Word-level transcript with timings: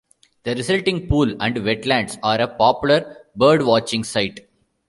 The 0.45 0.55
resulting 0.55 1.05
pool 1.07 1.39
and 1.39 1.57
wetlands 1.57 2.17
are 2.23 2.41
a 2.41 2.47
popular 2.47 3.17
birdwatching 3.37 4.03
site. 4.03 4.47